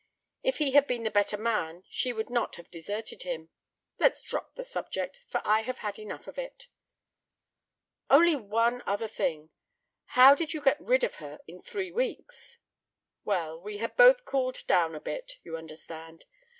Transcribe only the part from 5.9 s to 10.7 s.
enough of it!" "Only one other thing. How did you